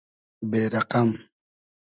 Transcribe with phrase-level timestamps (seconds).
[0.49, 1.09] بې رئقئم